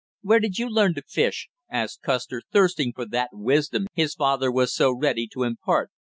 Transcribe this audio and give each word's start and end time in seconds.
"Where 0.23 0.39
did 0.39 0.57
you 0.57 0.67
learn 0.67 0.95
to 0.95 1.03
fish?" 1.03 1.47
asked 1.69 2.01
Custer, 2.01 2.41
thirsting 2.51 2.91
for 2.91 3.05
that 3.09 3.29
wisdom 3.33 3.85
his 3.93 4.15
father 4.15 4.51
was 4.51 4.73
so 4.73 4.91
ready 4.91 5.27
to 5.33 5.43
impart. 5.43 5.91